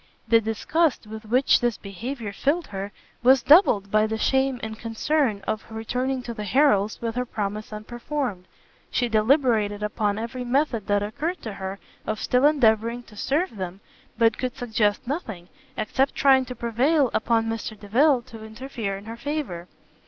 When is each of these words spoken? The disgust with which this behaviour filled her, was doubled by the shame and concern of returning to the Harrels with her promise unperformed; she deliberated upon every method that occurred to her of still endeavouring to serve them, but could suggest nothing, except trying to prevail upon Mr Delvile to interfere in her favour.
The 0.27 0.41
disgust 0.41 1.05
with 1.05 1.25
which 1.25 1.59
this 1.61 1.77
behaviour 1.77 2.33
filled 2.33 2.65
her, 2.65 2.91
was 3.21 3.43
doubled 3.43 3.91
by 3.91 4.07
the 4.07 4.17
shame 4.17 4.59
and 4.63 4.79
concern 4.79 5.43
of 5.45 5.63
returning 5.69 6.23
to 6.23 6.33
the 6.33 6.43
Harrels 6.43 6.99
with 7.01 7.13
her 7.13 7.23
promise 7.23 7.71
unperformed; 7.71 8.45
she 8.89 9.07
deliberated 9.07 9.83
upon 9.83 10.17
every 10.17 10.43
method 10.43 10.87
that 10.87 11.03
occurred 11.03 11.43
to 11.43 11.53
her 11.53 11.77
of 12.07 12.19
still 12.19 12.47
endeavouring 12.47 13.03
to 13.03 13.15
serve 13.15 13.57
them, 13.57 13.79
but 14.17 14.39
could 14.39 14.57
suggest 14.57 15.05
nothing, 15.05 15.49
except 15.77 16.15
trying 16.15 16.45
to 16.45 16.55
prevail 16.55 17.11
upon 17.13 17.45
Mr 17.45 17.79
Delvile 17.79 18.23
to 18.23 18.43
interfere 18.43 18.97
in 18.97 19.05
her 19.05 19.17
favour. 19.17 19.67